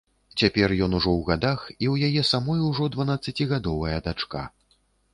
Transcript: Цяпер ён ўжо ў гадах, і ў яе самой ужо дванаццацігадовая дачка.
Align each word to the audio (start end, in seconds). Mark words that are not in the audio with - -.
Цяпер 0.41 0.71
ён 0.85 0.95
ўжо 0.99 1.11
ў 1.17 1.21
гадах, 1.27 1.67
і 1.75 1.79
ў 1.93 2.09
яе 2.09 2.21
самой 2.33 2.59
ужо 2.71 2.91
дванаццацігадовая 2.99 3.97
дачка. 4.09 4.43